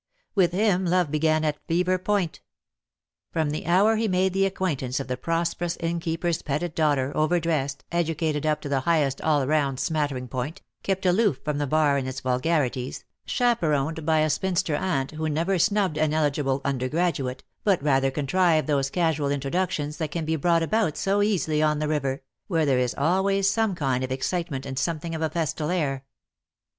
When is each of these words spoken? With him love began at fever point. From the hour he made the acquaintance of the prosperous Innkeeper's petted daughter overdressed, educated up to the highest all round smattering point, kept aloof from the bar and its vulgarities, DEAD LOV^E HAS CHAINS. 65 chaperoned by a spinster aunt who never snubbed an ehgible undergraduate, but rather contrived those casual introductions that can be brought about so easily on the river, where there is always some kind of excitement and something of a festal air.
With 0.33 0.51
him 0.51 0.83
love 0.83 1.11
began 1.11 1.45
at 1.45 1.59
fever 1.67 1.99
point. 1.99 2.41
From 3.31 3.51
the 3.51 3.67
hour 3.67 3.97
he 3.97 4.07
made 4.07 4.33
the 4.33 4.47
acquaintance 4.47 4.99
of 4.99 5.07
the 5.07 5.15
prosperous 5.15 5.77
Innkeeper's 5.79 6.41
petted 6.41 6.73
daughter 6.73 7.15
overdressed, 7.15 7.83
educated 7.91 8.43
up 8.43 8.61
to 8.61 8.69
the 8.69 8.79
highest 8.79 9.21
all 9.21 9.45
round 9.45 9.79
smattering 9.79 10.27
point, 10.27 10.63
kept 10.81 11.05
aloof 11.05 11.39
from 11.45 11.59
the 11.59 11.67
bar 11.67 11.97
and 11.97 12.07
its 12.07 12.19
vulgarities, 12.19 13.01
DEAD 13.01 13.01
LOV^E 13.01 13.03
HAS 13.03 13.03
CHAINS. 13.03 13.31
65 13.31 13.47
chaperoned 13.59 14.05
by 14.07 14.19
a 14.21 14.29
spinster 14.31 14.75
aunt 14.75 15.11
who 15.11 15.29
never 15.29 15.59
snubbed 15.59 15.99
an 15.99 16.13
ehgible 16.13 16.61
undergraduate, 16.65 17.43
but 17.63 17.83
rather 17.83 18.09
contrived 18.09 18.65
those 18.65 18.89
casual 18.89 19.29
introductions 19.29 19.97
that 19.97 20.09
can 20.09 20.25
be 20.25 20.35
brought 20.35 20.63
about 20.63 20.97
so 20.97 21.21
easily 21.21 21.61
on 21.61 21.77
the 21.77 21.87
river, 21.87 22.23
where 22.47 22.65
there 22.65 22.79
is 22.79 22.95
always 22.95 23.47
some 23.47 23.75
kind 23.75 24.03
of 24.03 24.11
excitement 24.11 24.65
and 24.65 24.79
something 24.79 25.13
of 25.13 25.21
a 25.21 25.29
festal 25.29 25.69
air. 25.69 26.03